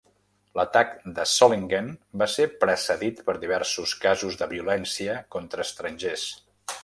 [0.59, 1.91] L'atac de Solingen
[2.21, 6.27] va ser precedit per diversos casos de violència contra estrangers.